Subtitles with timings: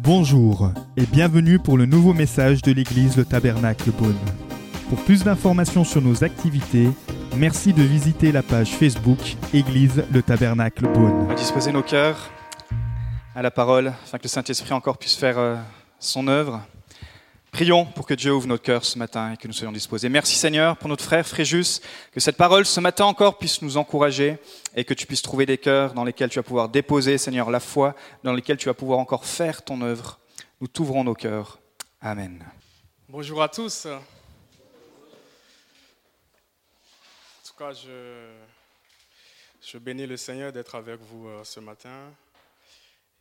[0.00, 4.14] Bonjour et bienvenue pour le nouveau message de l'église Le Tabernacle Beaune.
[4.88, 6.88] Pour plus d'informations sur nos activités,
[7.36, 9.18] merci de visiter la page Facebook
[9.52, 11.34] Église Le Tabernacle Beaune.
[11.34, 12.30] Disposer nos cœurs
[13.34, 15.56] à la parole afin que le Saint-Esprit encore puisse faire euh,
[15.98, 16.60] son œuvre.
[17.54, 20.08] Prions pour que Dieu ouvre notre cœur ce matin et que nous soyons disposés.
[20.08, 21.80] Merci Seigneur pour notre frère Fréjus,
[22.10, 24.38] que cette parole ce matin encore puisse nous encourager
[24.74, 27.60] et que tu puisses trouver des cœurs dans lesquels tu vas pouvoir déposer, Seigneur, la
[27.60, 27.94] foi,
[28.24, 30.18] dans lesquels tu vas pouvoir encore faire ton œuvre.
[30.60, 31.60] Nous t'ouvrons nos cœurs.
[32.00, 32.44] Amen.
[33.08, 33.86] Bonjour à tous.
[33.86, 34.00] En
[37.46, 37.70] tout cas,
[39.62, 42.10] je, bénis le Seigneur d'être avec vous euh, ce matin.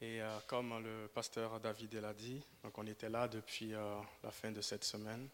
[0.04, 4.32] Et euh, comme le pasteur David l'a dit, donc on était là depuis euh, la
[4.32, 5.30] fin de cette semaine.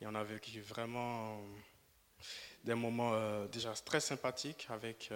[0.00, 1.38] Et on a vécu vraiment
[2.64, 5.10] des moments euh, déjà très sympathiques avec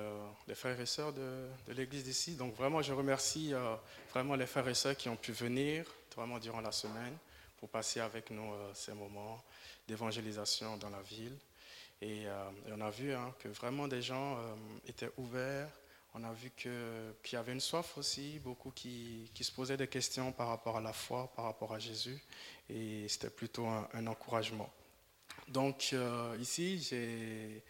[0.47, 2.34] les frères et sœurs de, l'église d'ici.
[2.34, 3.55] Donc vraiment, je remercie
[4.11, 7.16] vraiment les frères et sœurs qui ont pu venir vraiment durant la semaine
[7.56, 9.42] pour passer avec nous ces moments
[9.89, 11.39] d'évangélisation dans la ville.
[12.03, 14.37] Et, et on a vu hein, que vraiment des gens
[14.87, 15.70] étaient ouverts
[16.14, 20.32] on a vu qu'il y avait une soif aussi, beaucoup qui, se posaient des questions
[20.32, 22.22] par rapport à la foi, par rapport à Jésus,
[22.69, 24.70] et c'était plutôt un, encouragement.
[25.48, 27.62] Donc euh, ici, j'ai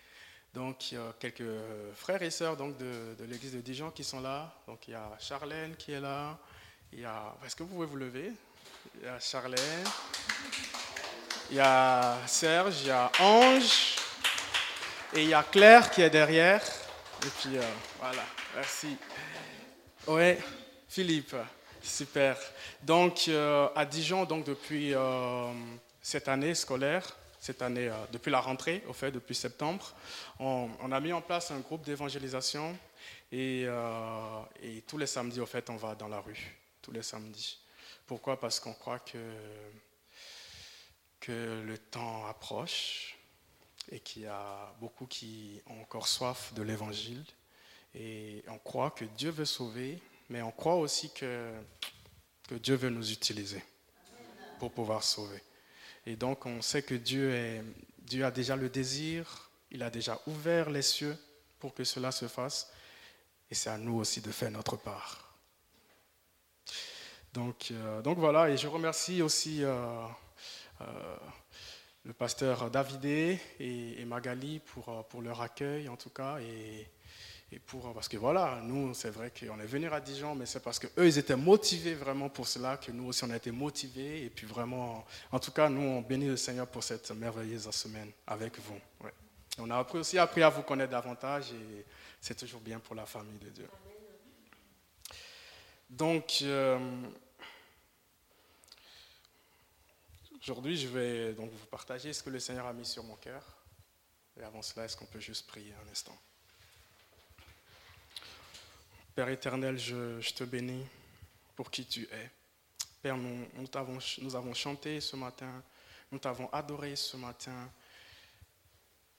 [0.53, 1.43] donc quelques
[1.95, 4.53] frères et sœurs de, l'église de Dijon qui sont là.
[4.67, 6.39] Donc il y a Charlène qui est là.
[7.05, 8.33] A, est-ce que vous pouvez vous lever?
[8.97, 9.87] Il y a Charlène.
[11.51, 13.97] Il y a Serge, il y a Ange,
[15.15, 16.63] et il y a Claire qui est derrière.
[17.25, 17.63] Et puis, euh,
[18.01, 18.25] voilà,
[18.57, 18.97] merci.
[20.09, 20.35] Oui,
[20.89, 21.37] Philippe,
[21.81, 22.37] super.
[22.83, 25.53] Donc, euh, à Dijon, donc, depuis euh,
[26.01, 29.95] cette année scolaire, cette année, depuis la rentrée, au fait, depuis septembre,
[30.41, 32.77] on, a mis en place un groupe d'évangélisation
[33.31, 33.67] et,
[34.63, 37.59] et, tous les samedis, au fait, on va dans la rue, tous les samedis.
[38.07, 38.39] Pourquoi?
[38.39, 39.19] Parce qu'on croit que,
[41.21, 43.17] que le temps approche,
[43.91, 47.25] et qu'il y a beaucoup qui ont encore soif de l'évangile.
[47.95, 49.99] Et on croit que Dieu veut sauver,
[50.31, 51.53] mais on croit aussi que,
[52.49, 53.63] que Dieu veut nous utiliser
[54.59, 55.43] pour pouvoir sauver.
[56.07, 57.63] Et donc on sait que Dieu, est,
[57.99, 61.17] Dieu a déjà le désir, il a déjà ouvert les cieux
[61.59, 62.73] pour que cela se fasse.
[63.51, 65.33] Et c'est à nous aussi de faire notre part.
[67.33, 70.07] Donc, euh, donc voilà, et je remercie aussi euh,
[70.81, 71.17] euh,
[72.05, 76.39] le pasteur Davidé et, Magali pour, euh, pour leur accueil en tout cas.
[76.41, 76.87] Et,
[77.55, 80.63] et pour, parce que voilà, nous, c'est vrai qu'on est venu à Dijon, mais c'est
[80.63, 84.25] parce qu'eux, ils étaient motivés vraiment pour cela, que nous aussi, on a été motivés.
[84.25, 88.11] Et puis vraiment, en tout cas, nous, on bénit le Seigneur pour cette merveilleuse semaine
[88.27, 88.79] avec vous.
[89.59, 91.85] On a aussi appris à vous connaître davantage et
[92.21, 93.69] c'est toujours bien pour la famille de Dieu.
[95.91, 96.79] Donc, euh,
[100.43, 103.45] Aujourd'hui, je vais donc vous partager ce que le Seigneur a mis sur mon cœur.
[104.37, 106.19] Et avant cela, est-ce qu'on peut juste prier un instant?
[109.15, 110.85] Père éternel, je, te bénis
[111.55, 112.31] pour qui tu es.
[113.03, 115.63] Père, nous, avons, nous avons chanté ce matin,
[116.11, 117.71] nous t'avons adoré ce matin.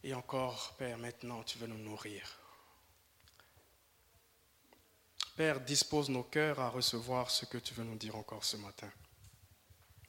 [0.03, 2.37] Et encore, Père, maintenant, tu veux nous nourrir.
[5.37, 8.91] Père, dispose nos cœurs à recevoir ce que tu veux nous dire encore ce matin.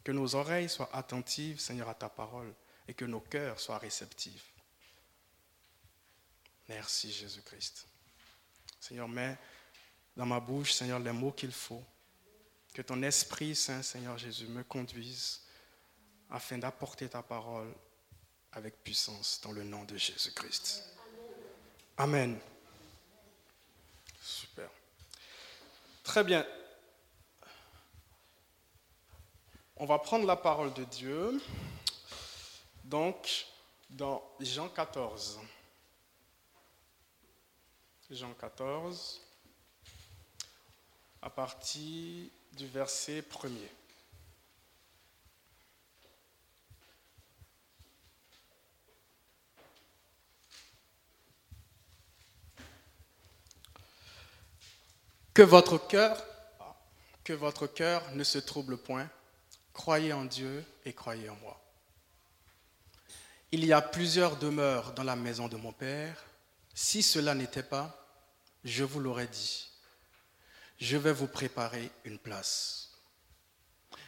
[0.04, 2.54] Que nos oreilles soient attentives, Seigneur, à ta parole
[2.86, 4.52] et que nos cœurs soient réceptifs.
[6.68, 7.86] Merci Jésus-Christ.
[8.80, 9.36] Seigneur, mets
[10.16, 11.84] dans ma bouche, Seigneur, les mots qu'il faut.
[12.72, 15.40] Que ton Esprit Saint, Seigneur Jésus, me conduise
[16.30, 17.72] afin d'apporter ta parole
[18.52, 20.84] avec puissance dans le nom de Jésus-Christ.
[21.96, 22.38] Amen.
[24.20, 24.68] Super.
[26.02, 26.46] Très bien.
[29.76, 31.42] On va prendre la parole de Dieu,
[32.84, 33.46] donc
[33.90, 35.40] dans Jean 14.
[38.08, 39.20] Jean 14,
[41.22, 43.68] à partir du verset premier.
[55.32, 56.24] Que votre cœur,
[57.24, 59.10] que votre cœur ne se trouble point
[59.74, 61.60] Croyez en Dieu et croyez en moi.
[63.52, 66.24] Il y a plusieurs demeures dans la maison de mon Père.
[66.74, 68.04] Si cela n'était pas,
[68.64, 69.68] je vous l'aurais dit.
[70.78, 72.92] Je vais vous préparer une place.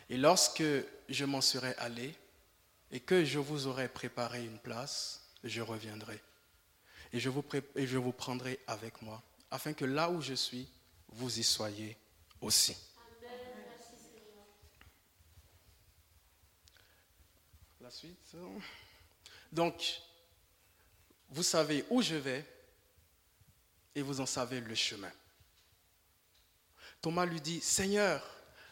[0.08, 0.64] Et lorsque
[1.08, 2.14] je m'en serai allé
[2.90, 6.20] et que je vous aurai préparé une place, je reviendrai.
[7.12, 10.68] Et je vous, et je vous prendrai avec moi, afin que là où je suis,
[11.08, 11.96] vous y soyez
[12.40, 12.76] aussi.
[19.53, 20.00] Donc,
[21.29, 22.44] vous savez où je vais
[23.94, 25.11] et vous en savez le chemin.
[27.00, 28.23] Thomas lui dit, Seigneur,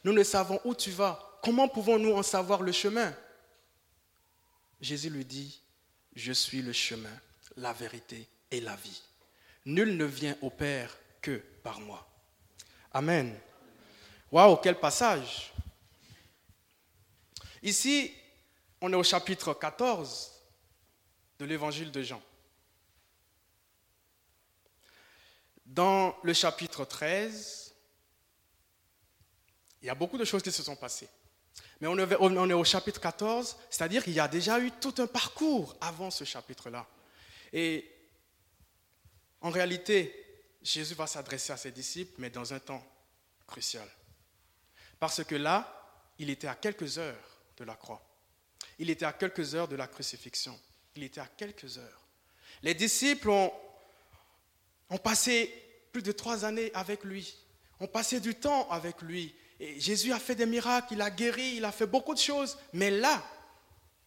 [0.02, 1.38] nous ne savons où tu vas.
[1.42, 3.14] Comment pouvons-nous en savoir le chemin?
[4.80, 5.60] Jésus lui dit,
[6.14, 7.20] Je suis le chemin,
[7.56, 9.02] la vérité et la vie.
[9.64, 12.06] Nul ne vient au Père que par moi.
[12.92, 13.38] Amen.
[14.30, 15.52] Waouh, quel passage.
[17.62, 18.12] Ici,
[18.80, 20.32] on est au chapitre 14
[21.38, 22.22] de l'évangile de Jean.
[25.66, 27.74] Dans le chapitre 13,
[29.82, 31.08] il y a beaucoup de choses qui se sont passées.
[31.80, 31.98] Mais on
[32.50, 36.24] est au chapitre 14, c'est-à-dire qu'il y a déjà eu tout un parcours avant ce
[36.24, 36.86] chapitre-là.
[37.52, 37.90] Et
[39.40, 40.24] en réalité,
[40.62, 42.82] Jésus va s'adresser à ses disciples, mais dans un temps
[43.46, 43.86] crucial.
[44.98, 48.02] Parce que là, il était à quelques heures de la croix.
[48.78, 50.58] Il était à quelques heures de la crucifixion.
[50.96, 52.06] Il était à quelques heures.
[52.62, 53.52] Les disciples ont,
[55.02, 55.52] passé
[55.92, 57.36] plus de trois années avec lui,
[57.80, 59.34] ont passé du temps avec lui.
[59.60, 62.56] Et Jésus a fait des miracles, il a guéri, il a fait beaucoup de choses.
[62.72, 63.22] Mais là,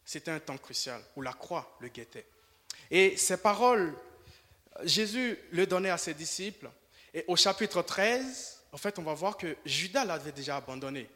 [0.06, 2.26] c'était un temps crucial où la croix le guettait.
[2.90, 3.94] Et ces paroles,
[4.84, 6.70] Jésus le donnait à ses disciples.
[7.14, 11.10] Et au chapitre 13, en fait, on va voir que Judas l'avait déjà abandonné.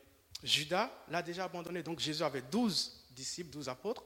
[0.44, 1.84] Judas l'a déjà abandonné.
[1.84, 4.04] Donc Jésus avait 12 disciples, 12 apôtres.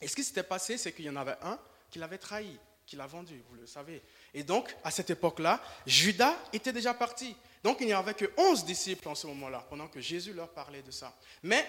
[0.00, 1.58] Et ce qui s'était passé, c'est qu'il y en avait un
[1.90, 4.02] qui l'avait trahi, qui l'a vendu, vous le savez.
[4.34, 7.36] Et donc, à cette époque-là, Judas était déjà parti.
[7.62, 10.82] Donc, il n'y avait que 11 disciples en ce moment-là, pendant que Jésus leur parlait
[10.82, 11.16] de ça.
[11.42, 11.68] Mais,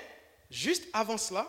[0.50, 1.48] juste avant cela,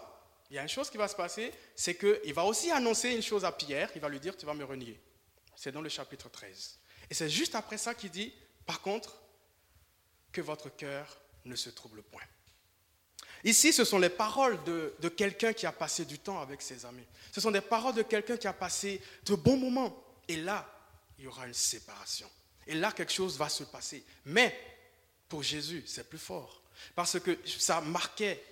[0.50, 3.22] il y a une chose qui va se passer, c'est qu'il va aussi annoncer une
[3.22, 5.00] chose à Pierre, il va lui dire, tu vas me renier.
[5.56, 6.78] C'est dans le chapitre 13.
[7.10, 8.32] Et c'est juste après ça qu'il dit,
[8.66, 9.20] par contre,
[10.32, 12.22] que votre cœur ne se trouble point.
[13.44, 17.04] Ici, ce sont les paroles de, quelqu'un qui a passé du temps avec ses amis.
[17.30, 19.94] Ce sont des paroles de quelqu'un qui a passé de bons moments.
[20.26, 20.66] Et là,
[21.18, 22.28] il y aura une séparation.
[22.66, 24.02] Et là, quelque chose va se passer.
[24.24, 24.58] Mais
[25.28, 26.62] pour Jésus, c'est plus fort.
[26.94, 28.42] Parce que ça marquait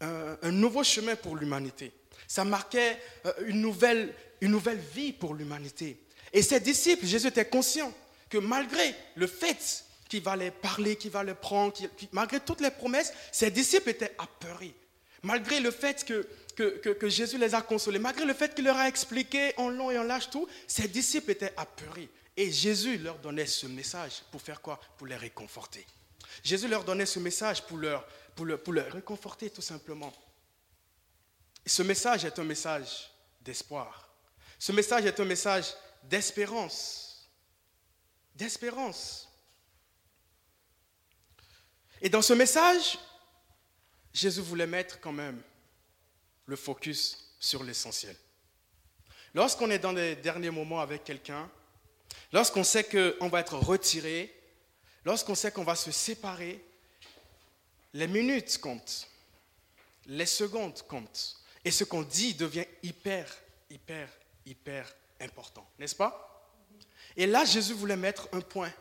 [0.00, 1.92] un, nouveau chemin pour l'humanité.
[2.28, 5.98] Ça marquait euh, une nouvelle, une nouvelle vie pour l'humanité.
[6.32, 7.92] Et ses disciples, Jésus était conscient
[8.28, 11.74] que malgré le fait qui va les parler, qui va les prendre,
[12.12, 14.74] malgré toutes les promesses, ses disciples étaient apeurés.
[15.22, 18.76] Malgré le fait que, que, que, Jésus les a consolés, malgré le fait qu'il leur
[18.76, 22.08] a expliqué en long et en large tout, ses disciples étaient apeurés.
[22.36, 24.78] Et Jésus leur donnait ce message pour faire quoi?
[24.98, 25.84] Pour les réconforter.
[26.44, 30.12] Jésus leur donnait ce message pour leur, pour, leur, pour leur réconforter tout simplement.
[31.64, 33.10] ce message est un message
[33.40, 34.08] d'espoir.
[34.58, 35.74] Ce message est un message
[36.04, 37.28] d'espérance.
[38.34, 39.25] D'espérance.
[42.02, 42.98] Et dans ce message,
[44.12, 45.42] Jésus voulait mettre quand même
[46.46, 48.16] le focus sur l'essentiel.
[49.34, 51.50] Lorsqu'on est dans les derniers moments avec quelqu'un,
[52.32, 54.34] lorsqu'on sait qu'on va être retiré,
[55.04, 56.64] lorsqu'on sait qu'on va se séparer,
[57.92, 59.08] les minutes comptent,
[60.06, 63.26] les secondes comptent, et ce qu'on dit devient hyper,
[63.70, 64.08] hyper,
[64.44, 64.90] hyper
[65.20, 66.22] important, n'est-ce pas?
[67.16, 68.72] Et là, Jésus voulait mettre un point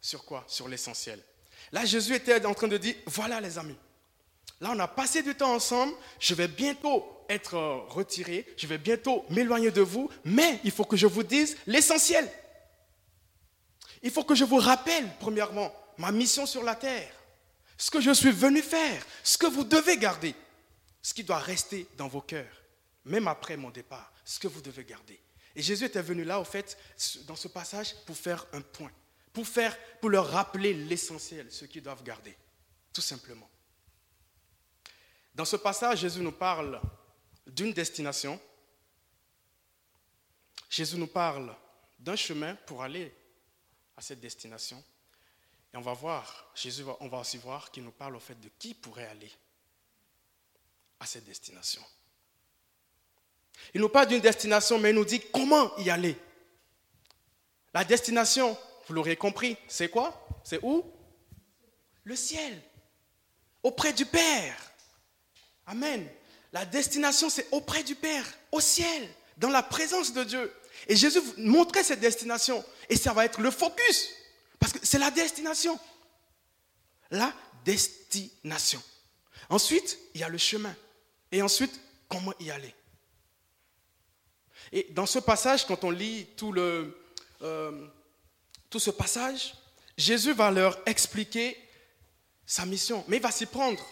[0.00, 0.44] sur quoi?
[0.46, 1.22] Sur l'essentiel.
[1.70, 3.76] Là, Jésus était en train de dire, voilà les amis,
[4.60, 8.78] là on a passé du temps ensemble, je vais bientôt être euh, retiré, je vais
[8.78, 12.30] bientôt m'éloigner de vous, mais il faut que je vous dise l'essentiel.
[14.02, 17.12] Il faut que je vous rappelle, premièrement, ma mission sur la terre,
[17.78, 20.34] ce que je suis venu faire, ce que vous devez garder,
[21.00, 22.62] ce qui doit rester dans vos cœurs,
[23.04, 25.20] même après mon départ, ce que vous devez garder.
[25.54, 26.76] Et Jésus était venu là, au fait,
[27.26, 28.90] dans ce passage, pour faire un point
[29.32, 32.36] pour, faire, pour leur rappeler l'essentiel, ce qu'ils doivent garder,
[32.92, 33.48] tout simplement.
[35.34, 36.80] Dans ce passage, Jésus nous parle
[37.46, 38.40] d'une destination.
[40.68, 41.54] Jésus nous parle
[41.98, 43.14] d'un chemin pour aller
[43.96, 44.82] à cette destination.
[45.72, 48.50] Et on va voir, Jésus, on va aussi voir qu'il nous parle au fait de
[48.58, 49.32] qui pourrait aller
[51.00, 51.82] à cette destination.
[53.74, 56.16] Il nous parle d'une destination, mais il nous dit comment y aller.
[57.72, 60.26] La destination, vous l'aurez compris, c'est quoi?
[60.44, 60.84] C'est où?
[62.04, 62.60] Le ciel,
[63.62, 64.56] auprès du Père.
[65.66, 66.06] Amen.
[66.52, 69.08] La destination, c'est auprès du Père, au ciel,
[69.38, 70.52] dans la présence de Dieu.
[70.88, 72.64] Et Jésus montrait cette destination.
[72.88, 74.10] Et ça va être le focus.
[74.58, 75.78] Parce que c'est la destination.
[77.10, 77.32] La
[77.64, 78.82] destination.
[79.48, 80.74] Ensuite, il y a le chemin.
[81.30, 82.74] Et ensuite, comment y aller?
[84.72, 86.98] Et dans ce passage, quand on lit tout le,
[87.42, 87.86] euh,
[88.72, 89.54] tout ce passage,
[89.98, 91.58] Jésus va leur expliquer
[92.46, 93.86] sa mission, mais il va s'y prendre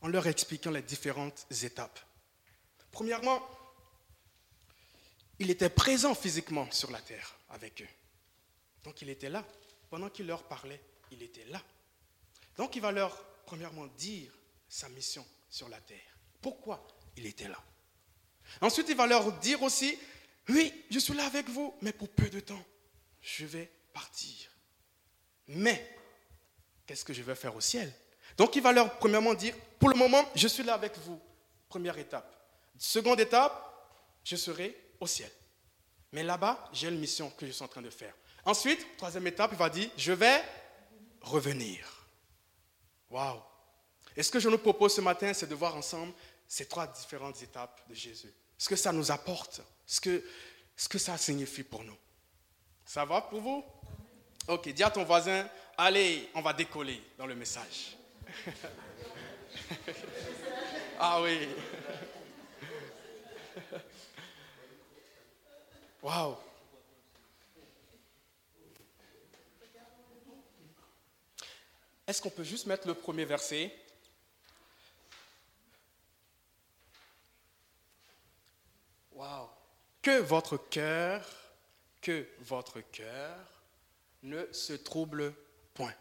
[0.00, 2.00] en leur expliquant les différentes étapes.
[2.90, 3.40] Premièrement,
[5.38, 7.88] il était présent physiquement sur la terre avec eux.
[8.82, 9.46] Donc il était là.
[9.88, 10.80] Pendant qu'il leur parlait,
[11.12, 11.62] il était là.
[12.56, 13.16] Donc il va leur,
[13.46, 14.32] premièrement, dire
[14.68, 16.18] sa mission sur la terre.
[16.40, 17.62] Pourquoi il était là?
[18.60, 19.96] Ensuite, il va leur dire aussi,
[20.48, 22.64] oui, je suis là avec vous, mais pour peu de temps,
[23.20, 24.50] je vais partir.
[25.48, 25.96] Mais,
[26.86, 27.92] qu'est-ce que je vais faire au ciel?
[28.36, 31.20] Donc il va leur premièrement dire, pour le moment, je suis là avec vous.
[31.68, 32.34] Première étape.
[32.78, 33.52] Seconde étape,
[34.24, 35.30] je serai au ciel.
[36.12, 38.14] Mais là-bas, j'ai une mission que je suis en train de faire.
[38.44, 40.42] Ensuite, troisième étape, il va dire, je vais
[41.20, 42.06] revenir.
[43.10, 43.40] Waouh
[44.16, 46.12] Et ce que je nous propose ce matin, c'est de voir ensemble
[46.46, 48.32] ces trois différentes étapes de Jésus.
[48.58, 50.24] Ce que ça nous apporte, ce que,
[50.76, 51.96] ce que ça signifie pour nous.
[52.84, 53.64] Ça va pour vous?
[54.48, 55.48] Ok, dis à ton voisin,
[55.78, 57.96] allez, on va décoller dans le message.
[60.98, 61.48] ah oui.
[66.02, 66.36] Waouh.
[72.06, 73.72] Est-ce qu'on peut juste mettre le premier verset?
[79.12, 79.48] Waouh.
[80.02, 81.24] Que votre cœur,
[82.02, 83.62] que votre cœur
[84.22, 85.34] ne se trouble
[85.72, 85.94] point.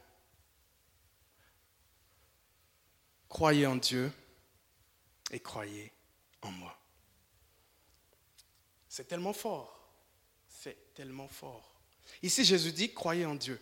[3.30, 4.12] Croyez en Dieu
[5.32, 5.94] et croyez
[6.42, 6.78] en moi.
[8.90, 9.80] C'est tellement fort.
[10.50, 11.80] C'est tellement fort.
[12.22, 13.60] Ici, Jésus dit, croyez en Dieu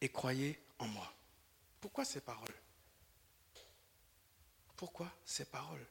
[0.00, 1.10] et croyez en moi.
[1.80, 2.54] Pourquoi ces paroles?
[4.76, 5.86] Pourquoi ces paroles?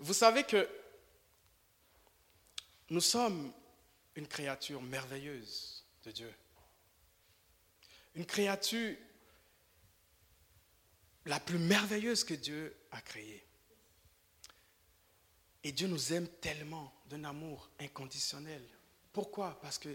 [0.00, 0.66] Vous savez que
[2.88, 3.52] nous sommes
[4.16, 6.34] une créature merveilleuse de Dieu.
[8.14, 8.96] Une créature
[11.26, 13.46] la plus merveilleuse que Dieu a créée.
[15.62, 18.66] Et Dieu nous aime tellement d'un amour inconditionnel.
[19.12, 19.60] Pourquoi?
[19.60, 19.94] Parce que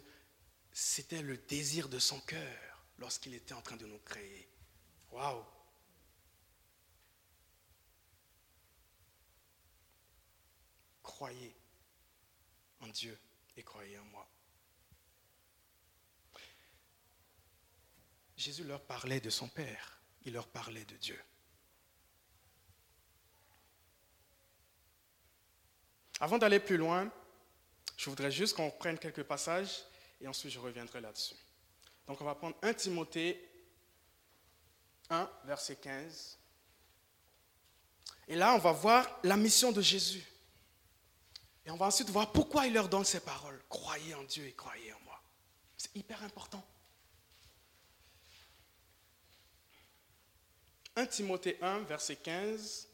[0.71, 4.47] c'était le désir de son cœur lorsqu'il était en train de nous créer.
[5.11, 5.43] Waouh
[11.05, 11.55] Croyez
[12.81, 13.17] en Dieu
[13.55, 14.27] et croyez en moi.
[18.35, 21.21] Jésus leur parlait de son Père, il leur parlait de Dieu.
[26.19, 27.09] Avant d'aller plus loin,
[27.95, 29.83] je voudrais juste qu'on prenne quelques passages
[30.19, 31.35] et ensuite je reviendrai là-dessus.
[32.07, 33.47] Donc on va prendre 1 Timothée
[35.11, 36.39] 1, verset 15.
[38.27, 40.25] Et là, on va voir la mission de Jésus.
[41.65, 43.59] Et on va ensuite voir pourquoi il leur donne ces paroles.
[43.69, 45.21] Croyez en Dieu et croyez en moi.
[45.77, 46.63] C'est hyper important.
[50.95, 52.87] 1 Timothée 1, verset 15.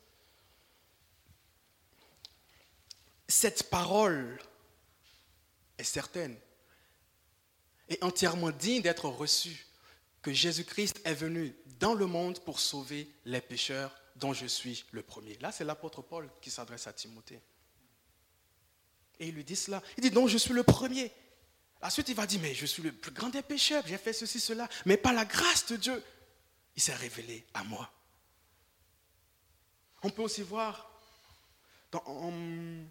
[3.28, 4.40] Cette parole
[5.78, 6.38] est certaine
[7.90, 9.68] et entièrement digne d'être reçue
[10.22, 15.02] que Jésus-Christ est venu dans le monde pour sauver les pécheurs dont je suis le
[15.02, 15.38] premier.
[15.40, 17.42] Là, c'est l'apôtre Paul qui s'adresse à Timothée.
[19.22, 19.84] Et il lui dit cela.
[19.98, 21.12] Il dit, non, je suis le premier.
[21.80, 24.40] Ensuite, il va dire, mais je suis le plus grand des pécheurs, j'ai fait ceci,
[24.40, 24.68] cela.
[24.86, 26.04] Mais par la grâce de Dieu,
[26.76, 27.92] il s'est révélé à moi.
[30.02, 30.90] On peut aussi voir
[31.92, 32.04] dans,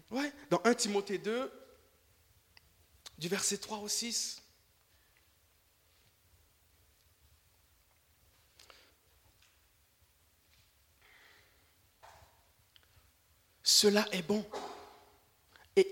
[0.09, 1.51] ouais, dans 1 Timothée 2,
[3.17, 4.41] du verset 3 au 6.
[13.63, 14.45] Cela est bon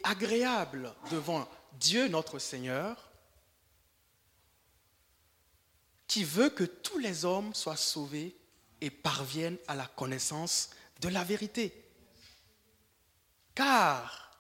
[0.04, 1.48] agréable devant
[1.80, 3.10] Dieu notre Seigneur,
[6.08, 8.36] qui veut que tous les hommes soient sauvés
[8.82, 11.74] et parviennent à la connaissance de la vérité.
[13.54, 14.32] Car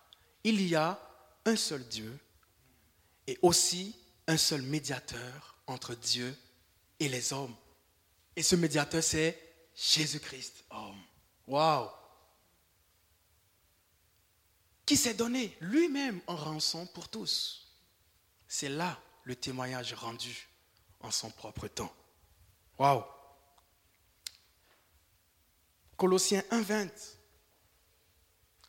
[0.43, 0.99] il y a
[1.45, 2.17] un seul Dieu
[3.27, 3.95] et aussi
[4.27, 6.35] un seul médiateur entre Dieu
[6.99, 7.55] et les hommes.
[8.35, 9.37] Et ce médiateur, c'est
[9.75, 11.01] Jésus-Christ, homme.
[14.89, 17.67] Qui s'est donné lui-même en rançon pour tous.
[18.47, 20.49] C'est là le témoignage rendu
[21.01, 21.95] en son propre temps.
[22.79, 23.03] Waouh!
[25.95, 26.89] Colossiens 1.20.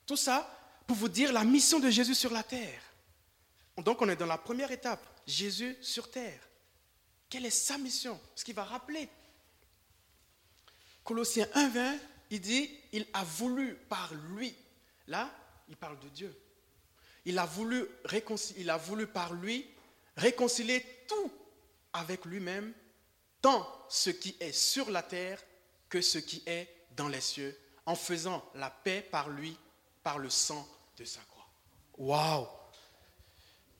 [0.04, 0.46] Tout ça
[0.86, 2.82] pour vous dire la mission de Jésus sur la terre.
[3.78, 6.46] Donc on est dans la première étape, Jésus sur terre.
[7.30, 8.20] Quelle est sa mission?
[8.34, 9.08] Ce qu'il va rappeler.
[11.02, 11.98] Colossiens 1.20,
[12.28, 14.54] il dit, il a voulu par lui.
[15.06, 15.34] Là,
[15.70, 16.36] il parle de Dieu.
[17.24, 17.86] Il a voulu,
[19.06, 19.66] par lui
[20.16, 21.32] réconcilier tout
[21.92, 22.72] avec lui-même,
[23.40, 25.40] tant ce qui est sur la terre
[25.88, 29.56] que ce qui est dans les cieux, en faisant la paix par lui,
[30.02, 31.48] par le sang de sa croix.
[31.98, 32.46] Waouh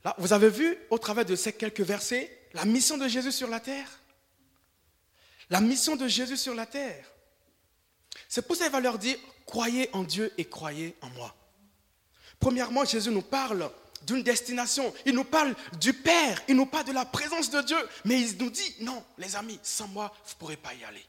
[0.04, 3.48] Là, vous avez vu au travers de ces quelques versets la mission de Jésus sur
[3.48, 4.00] la terre?
[5.50, 7.10] La mission de Jésus sur la terre.
[8.28, 11.34] C'est pour ça qu'il va leur dire, croyez en Dieu et croyez en moi.
[12.40, 13.70] Premièrement, Jésus nous parle
[14.06, 14.92] d'une destination.
[15.04, 16.42] Il nous parle du Père.
[16.48, 17.78] Il nous parle de la présence de Dieu.
[18.06, 21.04] Mais il nous dit, non, les amis, sans moi, vous ne pourrez pas y aller.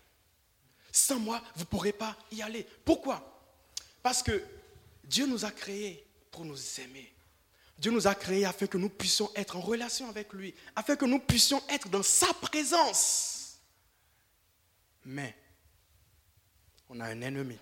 [0.92, 2.68] Sans moi, vous ne pourrez pas y aller.
[2.84, 3.42] Pourquoi?
[4.04, 4.44] Parce que
[5.06, 7.12] Dieu nous a créés pour nous aimer.
[7.78, 11.06] Dieu nous a créés afin que nous puissions être en relation avec lui, afin que
[11.06, 13.58] nous puissions être dans sa présence.
[15.06, 15.36] Mais
[16.90, 17.58] on a un ennemi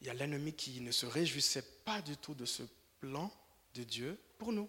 [0.00, 2.62] il y a l'ennemi qui ne se réjouissait pas du tout de ce
[3.00, 3.32] plan
[3.74, 4.68] de Dieu pour nous.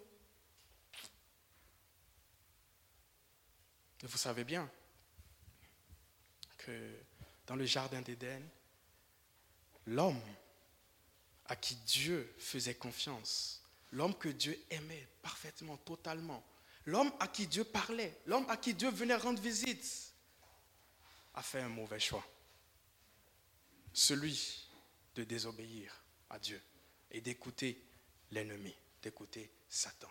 [4.04, 4.70] Vous savez bien
[6.58, 6.96] que
[7.48, 8.42] dans le Jardin d'Éden,
[9.88, 10.22] l'homme
[11.46, 16.44] à qui Dieu faisait confiance, l'homme que Dieu aimait parfaitement, totalement,
[16.86, 20.14] l'homme à qui Dieu parlait, l'homme à qui Dieu venait rendre visite,
[21.34, 22.26] a fait un mauvais choix.
[23.94, 24.67] Celui
[25.18, 26.62] de désobéir à Dieu
[27.12, 27.84] et d'écouter
[28.32, 30.10] l'ennemi, d'écouter Satan.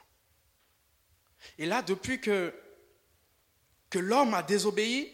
[1.58, 2.52] Et là, depuis que,
[3.94, 5.10] l'homme a désobéi,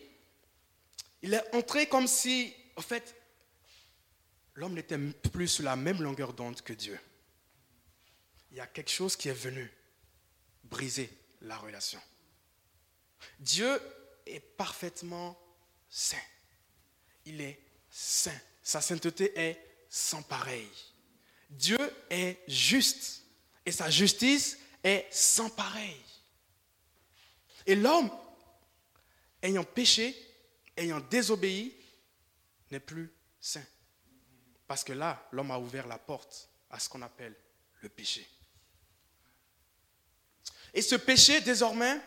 [1.23, 3.15] il est entré comme si, en fait,
[4.55, 4.99] l'homme n'était
[5.33, 6.99] plus sur la même longueur d'onde que Dieu.
[8.51, 9.71] Il y a quelque chose qui est venu
[10.65, 12.01] briser la relation.
[13.39, 13.81] Dieu
[14.27, 15.39] est parfaitement
[15.89, 16.17] saint.
[17.25, 18.41] Il est saint.
[18.65, 20.71] Sa sainteté est sans pareil.
[21.51, 23.25] Dieu est juste
[23.67, 26.03] et sa justice est sans pareil.
[27.67, 28.11] Et l'homme,
[29.43, 30.17] ayant péché,
[30.79, 31.77] ayant désobéi,
[32.71, 33.67] n'est plus saint.
[34.67, 37.37] Parce que là, l'homme a ouvert la porte à ce qu'on appelle
[37.83, 38.27] le péché.
[40.73, 42.01] Et ce péché, désormais,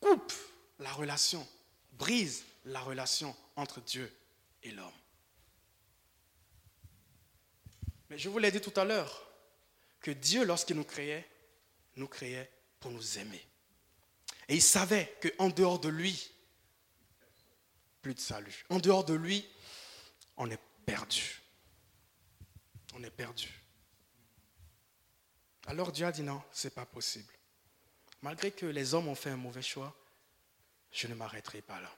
[0.00, 0.32] coupe
[0.78, 1.46] la relation,
[1.92, 4.10] brise la relation entre Dieu
[4.62, 4.90] et l'homme.
[8.10, 9.26] Mais je vous l'ai dit tout à l'heure,
[10.00, 11.28] que Dieu, lorsqu'il nous créait,
[11.96, 13.44] nous créait pour nous aimer.
[14.48, 16.30] Et il savait qu'en dehors de lui,
[18.02, 18.64] plus de salut.
[18.70, 19.44] En dehors de lui,
[20.36, 21.42] on est perdu.
[22.94, 23.48] On est perdu.
[25.66, 27.32] Alors Dieu a dit non, ce n'est pas possible.
[28.22, 29.94] Malgré que les hommes ont fait un mauvais choix,
[30.92, 31.92] je ne m'arrêterai pas là.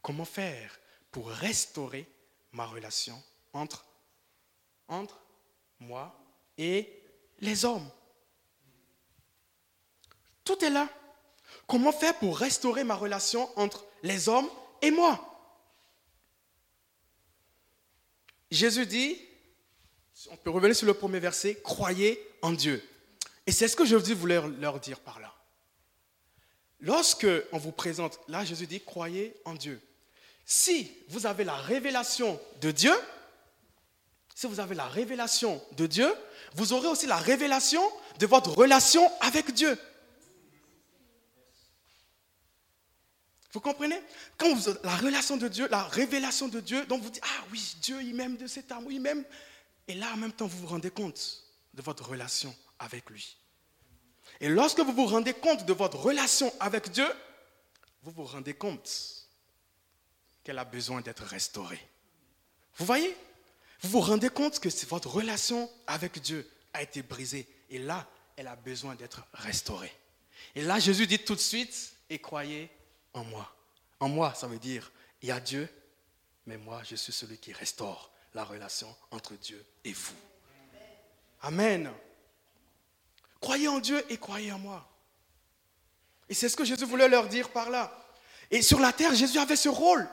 [0.00, 0.78] Comment faire
[1.10, 2.10] pour restaurer
[2.52, 3.22] ma relation
[3.52, 3.84] entre,
[4.88, 5.25] entre
[5.80, 6.14] moi
[6.58, 7.02] et
[7.40, 7.88] les hommes.
[10.44, 10.88] Tout est là.
[11.66, 14.48] Comment faire pour restaurer ma relation entre les hommes
[14.82, 15.32] et moi?
[18.50, 19.20] Jésus dit,
[20.30, 22.82] on peut revenir sur le premier verset, croyez en Dieu.
[23.46, 25.34] Et c'est ce que je voulais leur dire par là.
[26.80, 29.80] Lorsque on vous présente, là Jésus dit, croyez en Dieu.
[30.44, 32.94] Si vous avez la révélation de Dieu,
[34.36, 36.14] si vous avez la révélation de Dieu,
[36.56, 37.82] vous aurez aussi la révélation
[38.18, 39.78] de votre relation avec Dieu.
[43.52, 43.98] Vous comprenez?
[44.36, 47.44] Quand vous avez la relation de Dieu, la révélation de Dieu, donc vous dites, ah
[47.50, 49.24] oui, Dieu, il m'aime de cet amour, il m'aime.
[49.88, 53.38] Et là, en même temps, vous vous rendez compte de votre relation avec lui.
[54.40, 57.08] Et lorsque vous vous rendez compte de votre relation avec Dieu,
[58.02, 59.26] vous vous rendez compte
[60.44, 61.80] qu'elle a besoin d'être restaurée.
[62.76, 63.16] Vous voyez?
[63.82, 67.46] Vous vous rendez compte que votre relation avec Dieu a été brisée.
[67.70, 69.92] Et là, elle a besoin d'être restaurée.
[70.54, 72.70] Et là, Jésus dit tout de suite, et croyez
[73.12, 73.54] en moi.
[74.00, 74.90] En moi, ça veut dire,
[75.22, 75.68] il y a Dieu,
[76.46, 80.14] mais moi, je suis celui qui restaure la relation entre Dieu et vous.
[81.42, 81.90] Amen.
[83.40, 84.88] Croyez en Dieu et croyez en moi.
[86.28, 87.92] Et c'est ce que Jésus voulait leur dire par là.
[88.50, 90.08] Et sur la terre, Jésus avait ce rôle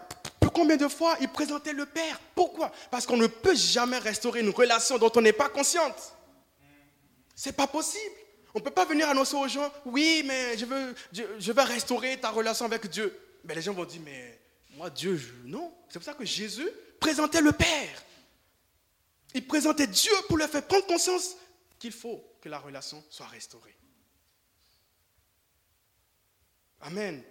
[0.53, 2.19] combien de fois il présentait le Père?
[2.35, 2.71] Pourquoi?
[2.91, 6.15] Parce qu'on ne peut jamais restaurer une relation dont on n'est pas consciente.
[7.35, 8.15] C'est pas possible.
[8.53, 12.19] On ne peut pas venir annoncer aux gens, oui, mais je veux, je, vais restaurer
[12.19, 13.19] ta relation avec Dieu.
[13.43, 14.39] Mais les gens vont dire, mais
[14.75, 15.73] moi, Dieu, non.
[15.89, 18.03] C'est pour ça que Jésus présentait le Père.
[19.33, 21.35] Il présentait Dieu pour leur faire prendre conscience
[21.79, 23.75] qu'il faut que la relation soit restaurée.
[26.81, 27.23] Amen.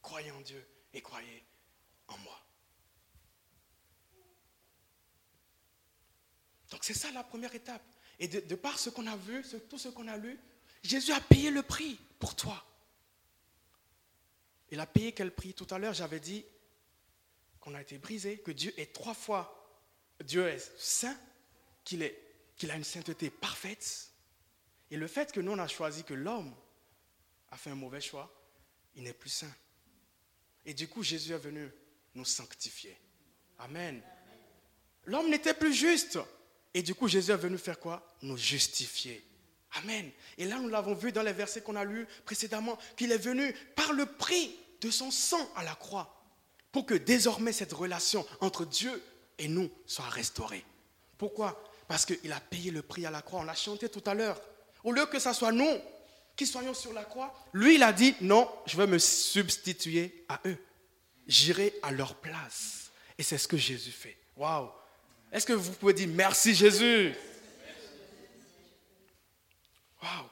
[0.00, 1.44] Croyez en Dieu et croyez
[2.08, 2.38] en moi.
[6.70, 7.82] Donc c'est ça la première étape.
[8.18, 10.38] Et de, par ce qu'on a vu, tout ce qu'on a lu,
[10.82, 12.64] Jésus a payé le prix pour toi.
[14.70, 15.54] Il a payé quel prix?
[15.54, 16.44] Tout à l'heure, j'avais dit
[17.60, 19.70] qu'on a été brisé, que Dieu est trois fois,
[20.24, 21.16] Dieu est saint,
[21.84, 22.10] qu'il
[22.56, 24.10] qu'il a une sainteté parfaite.
[24.90, 26.54] Et le fait que nous, on a choisi que l'homme
[27.52, 28.32] a fait un mauvais choix,
[28.96, 29.54] il n'est plus saint.
[30.64, 31.70] Et du coup, Jésus est venu
[32.14, 32.96] nous sanctifier.
[33.58, 34.02] Amen.
[35.04, 36.18] L'homme n'était plus juste.
[36.74, 38.06] Et du coup, Jésus est venu faire quoi?
[38.22, 39.22] Nous justifier.
[39.72, 40.10] Amen.
[40.38, 43.52] Et là, nous l'avons vu dans les versets qu'on a lus précédemment, qu'il est venu
[43.76, 46.22] par le prix de son sang à la croix,
[46.72, 49.02] pour que désormais cette relation entre Dieu
[49.38, 50.64] et nous soit restaurée.
[51.18, 51.62] Pourquoi?
[51.86, 53.40] Parce qu'il a payé le prix à la croix.
[53.40, 54.40] On l'a chanté tout à l'heure.
[54.84, 55.78] Au lieu que ce soit nous
[56.36, 60.40] qui soyons sur la croix, lui, il a dit, non, je vais me substituer à
[60.46, 60.56] eux.
[61.26, 62.90] J'irai à leur place.
[63.18, 64.16] Et c'est ce que Jésus fait.
[64.36, 64.68] Waouh
[65.32, 67.14] est-ce que vous pouvez dire merci Jésus?
[70.02, 70.28] Waouh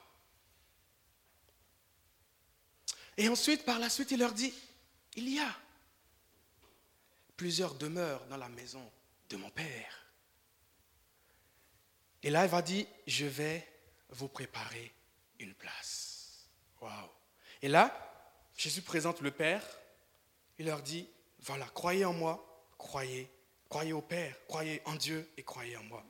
[3.16, 4.52] Et ensuite, par la suite, il leur dit,
[5.16, 5.56] il y a
[7.36, 8.92] plusieurs demeures dans la maison
[9.30, 10.12] de mon Père.
[12.22, 13.66] Et là, il va dire, je vais
[14.10, 14.92] vous préparer
[15.40, 16.48] une place.
[16.80, 17.08] Waouh.
[17.62, 17.94] Et là,
[18.56, 19.62] Jésus présente le Père.
[20.58, 21.08] Il leur dit,
[21.40, 23.30] voilà, croyez en moi, croyez
[23.70, 26.04] Croyez au Père, croyez en Dieu et croyez en moi.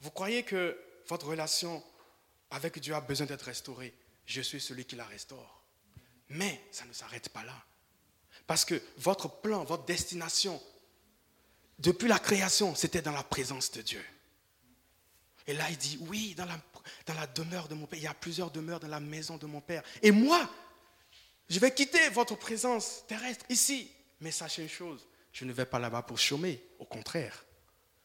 [0.00, 1.82] Vous croyez que votre relation
[2.50, 3.94] avec Dieu a besoin d'être restaurée?
[4.26, 5.62] Je suis celui qui la restaure.
[6.30, 7.64] Mais ça ne s'arrête pas là.
[8.48, 10.60] Parce que votre plan, votre destination,
[11.78, 14.04] depuis la création, c'était dans la présence de Dieu.
[15.46, 16.58] Et là, il dit, oui, dans la,
[17.06, 19.46] dans la demeure de mon Père, il y a plusieurs demeures dans la maison de
[19.46, 19.82] mon Père.
[20.02, 20.48] Et moi,
[21.48, 23.90] je vais quitter votre présence terrestre ici.
[24.20, 26.62] Mais sachez une chose, je ne vais pas là-bas pour chômer.
[26.78, 27.44] Au contraire,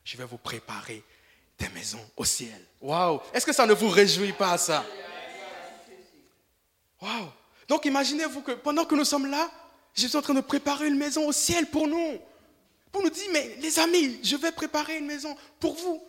[0.03, 1.03] je vais vous préparer
[1.57, 2.59] des maisons au ciel.
[2.81, 4.85] Waouh Est-ce que ça ne vous réjouit pas, ça?
[7.01, 7.29] Waouh
[7.67, 9.49] Donc imaginez-vous que pendant que nous sommes là,
[9.95, 12.19] je suis en train de préparer une maison au ciel pour nous.
[12.91, 16.03] Pour nous dire, mais les amis, je vais préparer une maison pour vous.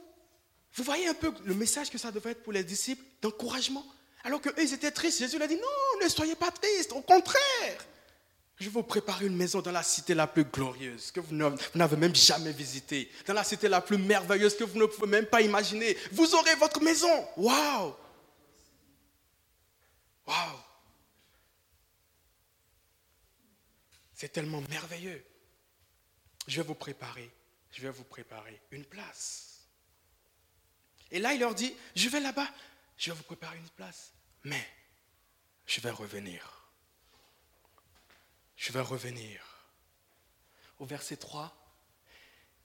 [0.74, 3.84] Vous voyez un peu le message que ça devait être pour les disciples d'encouragement
[4.24, 5.20] Alors qu'eux, ils étaient tristes.
[5.20, 7.86] Jésus leur a dit, non, ne soyez pas tristes, au contraire.
[8.56, 11.34] Je vais vous préparer une maison dans la cité la plus glorieuse que vous
[11.74, 15.26] n'avez même jamais visitée, dans la cité la plus merveilleuse que vous ne pouvez même
[15.26, 15.96] pas imaginer.
[16.12, 17.28] Vous aurez votre maison.
[17.36, 17.94] Waouh!
[20.26, 20.58] Waouh!
[24.14, 25.24] C'est tellement merveilleux.
[26.46, 27.30] Je vais vous préparer,
[27.72, 29.53] je vais vous préparer une place.
[31.14, 32.48] Et là, il leur dit, je vais là-bas,
[32.98, 34.68] je vais vous préparer une place, mais
[35.64, 36.54] je vais revenir
[38.64, 39.42] je vais revenir.
[40.78, 41.54] Au verset 3.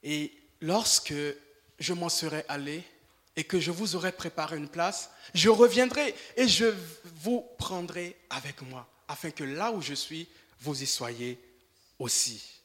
[0.03, 0.31] Et
[0.61, 1.13] lorsque
[1.77, 2.83] je m'en serai allé
[3.35, 8.61] et que je vous aurai préparé une place, je reviendrai et je vous prendrai avec
[8.61, 10.27] moi, afin que là où je suis,
[10.61, 11.39] vous y soyez
[11.97, 12.61] aussi.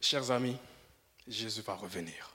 [0.00, 0.56] Chers amis,
[1.28, 2.29] Jésus va revenir.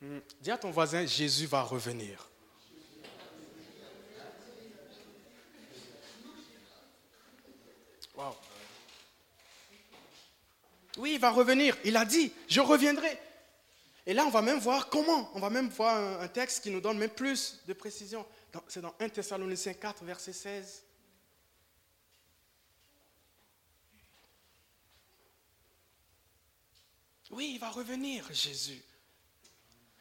[0.00, 0.18] Hmm.
[0.40, 2.28] Dis à ton voisin, Jésus va revenir.
[10.98, 11.76] Oui, il va revenir.
[11.84, 13.18] Il a dit, je reviendrai.
[14.06, 15.30] Et là, on va même voir comment.
[15.34, 18.26] On va même voir un, texte qui nous donne même plus de précision.
[18.66, 20.84] C'est dans 1 Thessaloniciens 4, verset 16.
[27.30, 28.82] Oui, il va revenir, Jésus.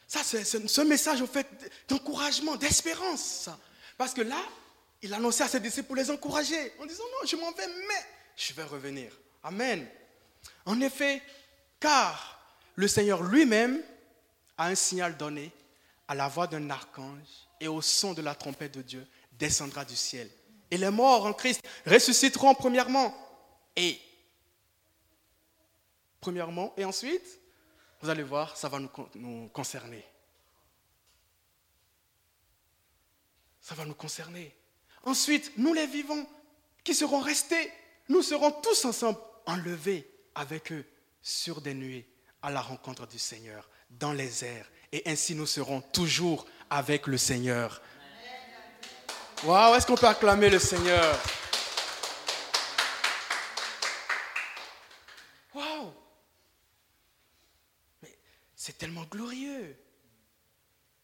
[0.08, 1.48] Ça, c'est ce message, fait,
[1.88, 3.50] d'encouragement, d'espérance.
[3.98, 4.42] Parce que là,
[5.02, 8.06] il annonçait à ses disciples pour les encourager, en disant, non, je m'en vais, mais
[8.36, 9.12] je vais revenir.
[9.44, 9.88] Amen.
[10.66, 11.22] En effet,
[11.80, 12.40] car
[12.76, 13.82] le Seigneur lui-même
[14.58, 15.52] a un signal donné
[16.08, 17.28] à la voix d'un archange
[17.60, 20.30] et au son de la trompette de Dieu descendra du ciel.
[20.72, 23.16] Et les morts en Christ ressusciteront premièrement.
[23.76, 24.00] Et
[26.20, 27.40] premièrement, et ensuite,
[28.02, 30.04] vous allez voir, ça va nous, concerner.
[33.62, 34.56] Ça va nous concerner.
[35.04, 36.26] Ensuite, nous les vivants
[36.84, 37.72] qui serons restés,
[38.10, 40.86] nous serons tous ensemble enlevés avec eux
[41.22, 42.08] sur des nuées
[42.42, 44.70] à la rencontre du Seigneur dans les airs.
[44.92, 47.82] Et ainsi nous serons toujours avec le Seigneur.
[49.44, 51.20] Waouh, est-ce qu'on peut acclamer le Seigneur
[55.54, 55.94] Waouh
[58.02, 58.18] Mais
[58.78, 59.78] tellement glorieux.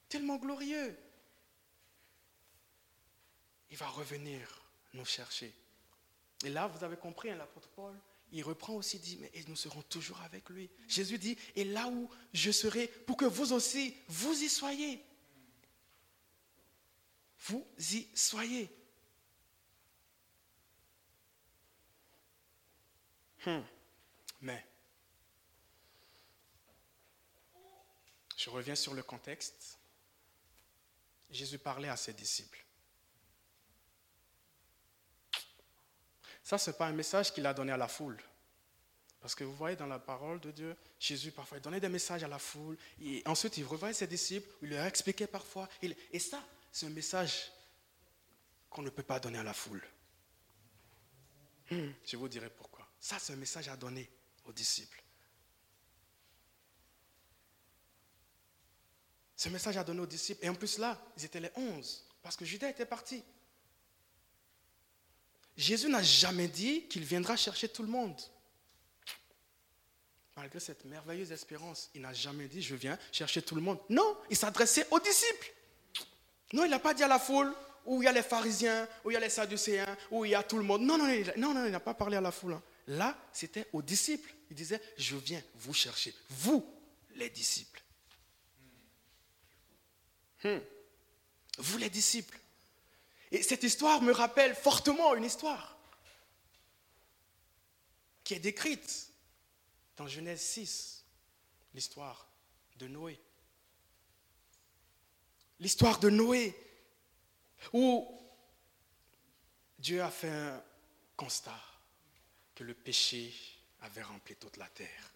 [0.09, 0.97] Tellement glorieux.
[3.69, 4.61] Il va revenir
[4.93, 5.53] nous chercher.
[6.43, 7.95] Et là, vous avez compris, hein, l'apôtre Paul,
[8.31, 10.69] il reprend aussi, dit, mais nous serons toujours avec lui.
[10.87, 15.03] Jésus dit, et là où je serai, pour que vous aussi, vous y soyez.
[17.45, 18.69] Vous y soyez.
[23.45, 23.61] Hmm.
[24.41, 24.65] Mais,
[28.43, 29.77] je reviens sur le contexte.
[31.29, 32.61] Jésus parlait à ses disciples.
[36.43, 38.21] Ça, ce n'est pas un message qu'il a donné à la foule.
[39.21, 42.21] Parce que vous voyez dans la parole de Dieu, Jésus parfois il donnait des messages
[42.25, 42.77] à la foule.
[43.01, 45.69] Et ensuite, il revoyait ses disciples, il leur expliquait parfois.
[45.81, 47.49] Et ça, c'est un message
[48.69, 49.87] qu'on ne peut pas donner à la foule.
[51.71, 52.85] Hmm, je vous dirai pourquoi.
[52.99, 54.09] Ça, c'est un message à donner
[54.43, 55.02] aux disciples.
[59.43, 60.45] Ce message à donner aux disciples.
[60.45, 63.21] Et en plus là, ils étaient les onze, parce que Judas était parti.
[65.57, 68.15] Jésus n'a jamais dit qu'il viendra chercher tout le monde.
[70.37, 73.79] Malgré cette merveilleuse espérance, il n'a jamais dit je viens chercher tout le monde.
[73.89, 75.51] Non, il s'adressait aux disciples.
[76.53, 77.53] Non, il n'a pas dit à la foule
[77.85, 80.35] où il y a les pharisiens, où il y a les sadducéens, où il y
[80.35, 80.83] a tout le monde.
[80.83, 82.53] Non, non, non, non il n'a pas parlé à la foule.
[82.53, 82.63] Hein.
[82.87, 84.33] Là, c'était aux disciples.
[84.49, 86.65] Il disait je viens vous chercher, vous
[87.15, 87.82] les disciples.
[90.43, 90.59] Hmm.
[91.57, 92.37] Vous les disciples.
[93.31, 95.77] Et cette histoire me rappelle fortement une histoire
[98.23, 99.11] qui est décrite
[99.97, 101.03] dans Genèse 6,
[101.73, 102.27] l'histoire
[102.77, 103.19] de Noé.
[105.59, 106.55] L'histoire de Noé,
[107.73, 108.19] où
[109.79, 110.63] Dieu a fait un
[111.15, 111.61] constat
[112.55, 113.33] que le péché
[113.81, 115.11] avait rempli toute la terre.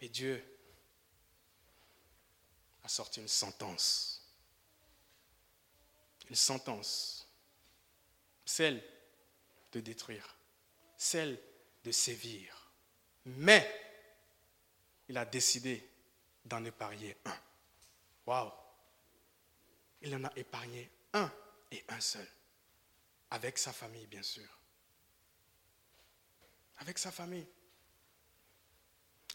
[0.00, 0.42] Et Dieu
[2.84, 4.22] a sorti une sentence
[6.32, 7.28] une sentence,
[8.46, 8.82] celle
[9.72, 10.34] de détruire,
[10.96, 11.38] celle
[11.84, 12.72] de sévir.
[13.26, 13.70] Mais
[15.08, 15.86] il a décidé
[16.42, 17.38] d'en épargner un.
[18.24, 18.50] Waouh!
[20.00, 21.30] Il en a épargné un
[21.70, 22.26] et un seul.
[23.30, 24.48] Avec sa famille, bien sûr.
[26.78, 27.46] Avec sa famille.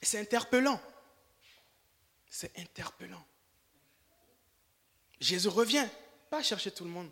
[0.02, 0.82] C'est interpellant.
[2.28, 3.24] C'est interpellant.
[5.20, 5.88] Jésus revient
[6.30, 7.12] pas chercher tout le monde.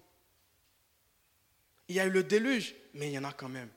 [1.87, 3.71] Il y a eu le déluge, mais il y en a quand même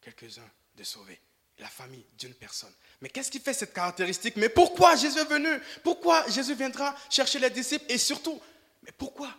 [0.00, 1.20] quelques-uns de sauvés.
[1.58, 2.72] La famille d'une personne.
[3.00, 4.34] Mais qu'est-ce qui fait cette caractéristique?
[4.36, 5.48] Mais pourquoi Jésus est venu?
[5.84, 7.84] Pourquoi Jésus viendra chercher les disciples?
[7.88, 8.42] Et surtout,
[8.82, 9.32] mais pourquoi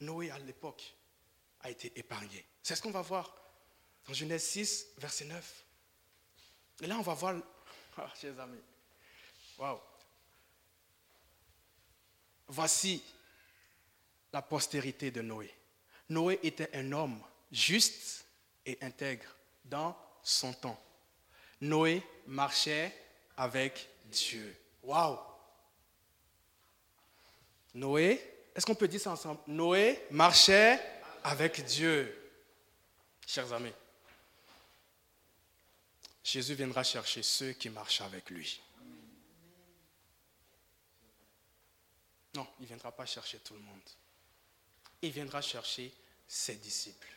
[0.00, 0.94] Noé à l'époque
[1.60, 2.46] a été épargné?
[2.62, 3.34] C'est ce qu'on va voir
[4.06, 5.64] dans Genèse 6, verset 9.
[6.80, 7.36] Et là, on va voir,
[7.98, 8.62] ah, chers amis,
[9.58, 9.78] waouh.
[12.46, 13.02] Voici
[14.32, 15.52] la postérité de Noé.
[16.08, 18.26] Noé était un homme juste
[18.64, 19.26] et intègre
[19.64, 20.80] dans son temps.
[21.60, 22.94] Noé marchait
[23.36, 24.56] avec Dieu.
[24.82, 25.18] Waouh!
[27.74, 28.20] Noé,
[28.54, 29.40] est-ce qu'on peut dire ça ensemble?
[29.46, 30.80] Noé marchait
[31.24, 32.14] avec Dieu.
[33.26, 33.72] Chers amis,
[36.24, 38.60] Jésus viendra chercher ceux qui marchent avec lui.
[42.34, 43.80] Non, il ne viendra pas chercher tout le monde
[45.02, 45.92] il viendra chercher
[46.26, 47.08] ses disciples.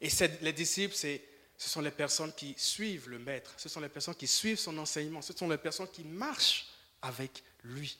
[0.00, 0.08] Et
[0.40, 4.26] les disciples, ce sont les personnes qui suivent le maître, ce sont les personnes qui
[4.26, 6.66] suivent son enseignement, ce sont les personnes qui marchent
[7.00, 7.96] avec lui.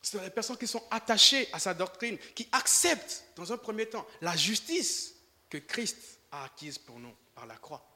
[0.00, 3.86] Ce sont les personnes qui sont attachées à sa doctrine, qui acceptent dans un premier
[3.86, 5.14] temps la justice
[5.50, 7.86] que Christ a acquise pour nous par la croix,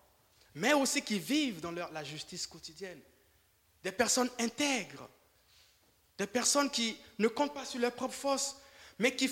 [0.54, 3.00] mais aussi qui vivent dans leur, la justice quotidienne.
[3.82, 5.08] Des personnes intègres,
[6.22, 8.56] des personnes qui ne comptent pas sur leur propre force,
[8.98, 9.28] mais qui,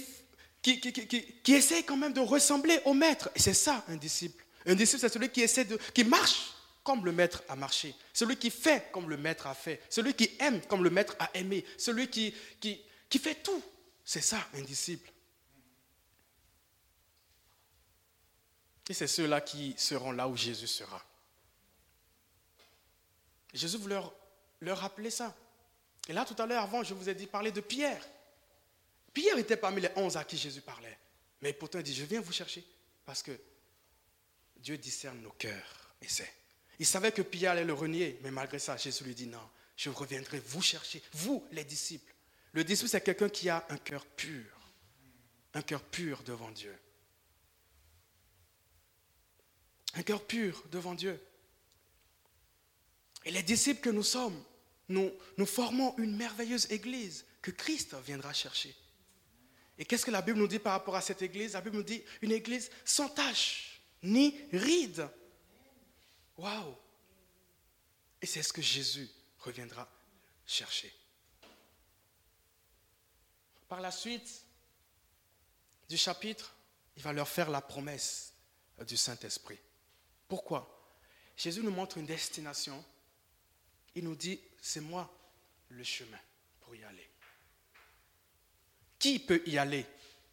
[0.60, 3.30] qui, essayent quand même de ressembler au maître.
[3.36, 4.44] Et c'est ça un disciple.
[4.66, 8.36] Un disciple, c'est celui qui essaie de, qui marche comme le maître a marché, celui
[8.36, 11.64] qui fait comme le maître a fait, celui qui aime comme le maître a aimé,
[11.78, 13.62] celui qui, qui, fait tout.
[14.04, 15.12] C'est ça un disciple.
[18.88, 21.00] Et c'est ceux-là qui seront là où Jésus sera.
[23.54, 24.12] Jésus voulait leur,
[24.60, 25.36] leur rappeler ça.
[26.08, 28.04] Et là, tout à l'heure, avant, je vous ai dit parler de Pierre.
[29.12, 30.98] Pierre était parmi les onze à qui Jésus parlait.
[31.40, 32.64] Mais pourtant, il dit, je viens vous chercher.
[33.04, 33.38] Parce que
[34.56, 35.94] Dieu discerne nos cœurs.
[36.02, 36.06] Et.
[36.78, 39.90] Il savait que Pierre allait le renier, mais malgré ça, Jésus lui dit, non, je
[39.90, 42.14] reviendrai vous chercher, vous, les disciples.
[42.52, 44.46] Le disciple, c'est quelqu'un qui a un cœur pur.
[45.54, 46.76] Un cœur pur devant Dieu.
[49.94, 51.20] Un cœur pur devant Dieu.
[53.24, 54.42] Et les disciples que nous sommes,
[54.90, 58.74] nous, formons une merveilleuse église que Christ viendra chercher.
[59.78, 61.54] Et qu'est-ce que la Bible nous dit par rapport à cette église?
[61.54, 65.08] La Bible nous dit une église sans tache, ni ride.
[66.36, 66.74] Waouh
[68.20, 69.88] Et c'est ce que Jésus reviendra
[70.44, 70.92] chercher.
[73.68, 74.44] Par la suite
[75.88, 76.54] du chapitre,
[76.96, 78.34] il va leur faire la promesse
[78.86, 79.58] du Saint-Esprit.
[80.28, 80.76] Pourquoi?
[81.36, 82.84] Jésus nous montre une destination.
[83.94, 85.12] Il nous dit, c'est moi
[85.68, 86.18] le chemin
[86.60, 87.08] pour y aller.
[88.98, 89.86] Qui peut y aller?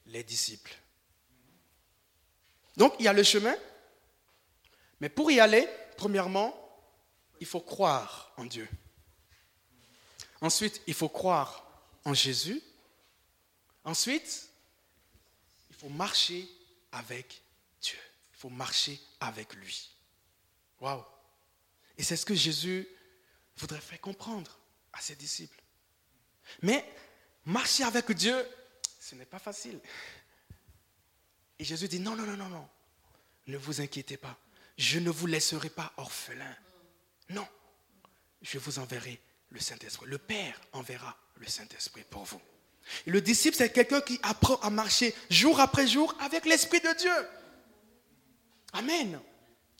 [0.07, 0.73] Les disciples.
[2.77, 3.55] Donc il y a le chemin,
[5.01, 5.67] mais pour y aller,
[5.97, 6.55] premièrement,
[7.39, 8.69] il faut croire en Dieu.
[10.41, 11.65] Ensuite, il faut croire
[12.05, 12.61] en Jésus.
[13.83, 14.49] Ensuite,
[15.69, 16.47] il faut marcher
[16.91, 17.41] avec
[17.81, 17.99] Dieu.
[18.31, 19.89] Il faut marcher avec lui.
[20.79, 21.03] Waouh!
[21.97, 22.87] Et c'est ce que Jésus
[23.57, 24.59] voudrait faire comprendre
[24.93, 25.61] à ses disciples.
[26.61, 26.85] Mais
[27.45, 28.35] marcher avec Dieu,
[28.99, 29.79] ce n'est pas facile.
[31.59, 32.69] Et Jésus dit, non, non, non, non, non,
[33.47, 34.37] ne vous inquiétez pas.
[34.77, 36.55] Je ne vous laisserai pas orphelin.
[37.29, 37.47] Non,
[38.41, 40.07] je vous enverrai le Saint-Esprit.
[40.07, 42.41] Le Père enverra le Saint-Esprit pour vous.
[43.05, 46.97] Et le disciple, c'est quelqu'un qui apprend à marcher jour après jour avec l'Esprit de
[46.97, 47.27] Dieu.
[48.73, 49.19] Amen.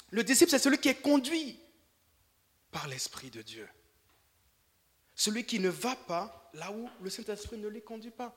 [0.10, 1.60] Le disciple, c'est celui qui est conduit
[2.72, 3.68] par l'Esprit de Dieu.
[5.16, 8.36] Celui qui ne va pas là où le Saint-Esprit ne les conduit pas.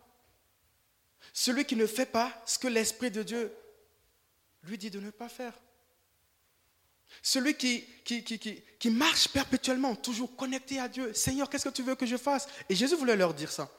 [1.33, 3.55] Celui qui ne fait pas ce que l'Esprit de Dieu
[4.65, 5.55] lui dit de ne pas faire.
[7.23, 7.87] Celui qui,
[8.91, 11.13] marche perpétuellement, toujours connecté à Dieu.
[11.13, 12.49] Seigneur, qu'est-ce que tu veux que je fasse?
[12.69, 13.71] Et Jésus voulait leur dire ça.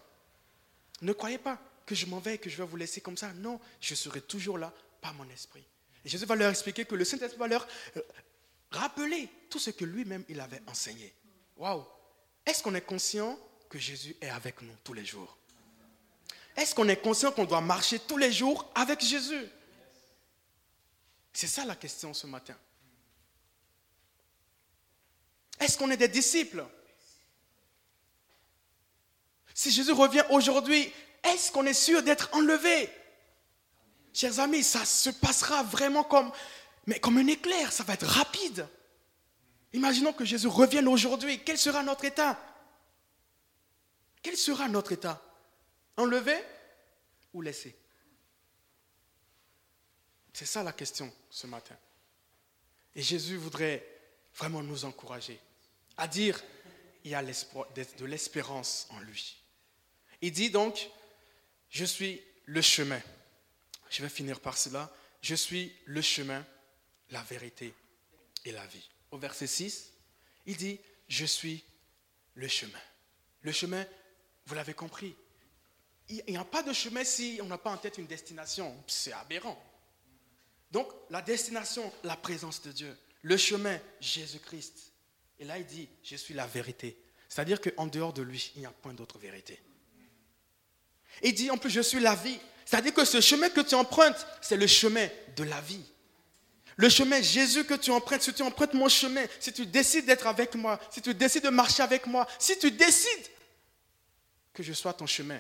[1.02, 3.34] Ne croyez pas que je m'en vais et que je vais vous laisser comme ça.
[3.34, 5.64] Non, je serai toujours là par mon esprit.
[6.06, 8.02] Et Jésus va leur expliquer que le Saint-Esprit va leur euh,
[8.72, 11.14] rappeler tout ce que lui-même il avait enseigné.
[11.58, 11.86] Waouh.
[12.46, 13.38] Est-ce qu'on est conscient
[13.70, 15.38] que Jésus est avec nous tous les jours?
[16.56, 19.48] Est-ce qu'on est conscient qu'on doit marcher tous les jours avec Jésus?
[21.34, 22.58] C'est ça la question ce matin.
[25.60, 26.66] Est-ce qu'on est des disciples?
[29.54, 30.92] Si Jésus revient aujourd'hui,
[31.24, 32.90] est-ce qu'on est sûr d'être enlevé?
[34.14, 36.32] Chers amis, ça se passera vraiment comme,
[36.88, 38.68] mais comme un éclair, ça va être rapide.
[39.74, 42.40] Imaginons que Jésus revienne aujourd'hui, quel sera notre état?
[44.22, 45.22] Quel sera notre état?
[45.98, 46.38] Enlevé
[47.34, 47.76] ou laissé?
[50.34, 51.76] C'est ça la question ce matin.
[52.96, 53.86] Et Jésus voudrait
[54.36, 55.40] vraiment nous encourager
[55.98, 56.42] à dire,
[57.04, 59.38] il y a de l'espérance en lui.
[60.22, 60.90] Il dit donc,
[61.70, 63.02] je suis le chemin.
[63.90, 64.92] Je vais finir par cela.
[65.22, 66.46] Je suis le chemin,
[67.12, 67.74] la vérité
[68.46, 68.90] et la vie.
[69.12, 69.92] Au verset 6,
[70.46, 71.64] il dit, je suis
[72.36, 72.80] le chemin.
[73.42, 73.86] Le chemin,
[74.46, 75.16] vous l'avez compris.
[76.10, 78.76] Il n'y a pas de chemin si on n'a pas en tête une destination.
[78.88, 79.62] C'est aberrant.
[80.72, 82.98] Donc, la destination, la présence de Dieu.
[83.22, 84.94] Le chemin, Jésus-Christ.
[85.40, 86.98] Et là, il dit, je suis la vérité.
[87.28, 89.60] C'est-à-dire qu'en dehors de lui, il n'y a point d'autre vérité.
[91.24, 92.40] Il dit, en plus, je suis la vie.
[92.66, 95.84] C'est-à-dire que ce chemin que tu empruntes, c'est le chemin de la vie.
[96.78, 100.28] Le chemin Jésus que tu empruntes, si tu empruntes mon chemin, si tu décides d'être
[100.28, 103.28] avec moi, si tu décides de marcher avec moi, si tu décides
[104.54, 105.40] que je sois ton chemin,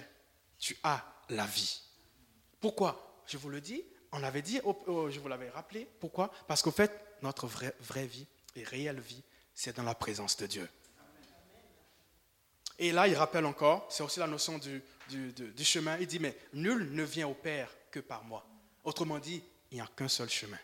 [0.59, 1.81] tu as la vie.
[2.59, 3.23] Pourquoi?
[3.25, 6.31] Je vous le dis, on avait dit, je vous l'avais rappelé, pourquoi?
[6.47, 6.91] Parce qu'au fait,
[7.21, 10.69] notre vraie, vie et réelle vie, c'est dans la présence de Dieu.
[12.77, 15.97] Et là, il rappelle encore, c'est aussi la notion du, du, chemin.
[15.99, 18.45] Il dit, mais nul ne vient au Père que par moi.
[18.83, 20.57] Autrement dit, il n'y a qu'un seul chemin.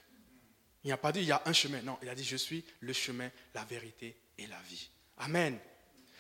[0.84, 1.80] Il n'a pas dit, il y a un chemin.
[1.84, 4.90] Non, il a dit, je suis le chemin, la vérité et la vie.
[5.18, 5.58] Amen.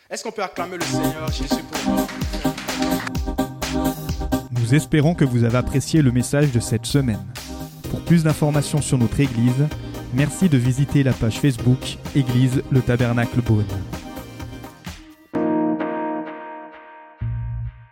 [0.09, 2.07] Est-ce qu'on peut acclamer le Seigneur Jésus pour nous?
[4.51, 7.25] Nous espérons que vous avez apprécié le message de cette semaine.
[7.89, 9.67] Pour plus d'informations sur notre Église,
[10.13, 13.65] merci de visiter la page Facebook Église le Tabernacle Beaune.